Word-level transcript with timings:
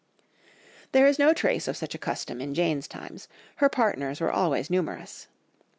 There 0.93 1.05
is 1.05 1.19
no 1.19 1.31
trace 1.31 1.67
of 1.67 1.77
such 1.77 1.93
a 1.93 1.99
custom 1.99 2.41
in 2.41 2.55
Jane's 2.55 2.87
times, 2.87 3.27
her 3.57 3.69
partners 3.69 4.19
were 4.19 4.31
always 4.31 4.67
numerous. 4.67 5.27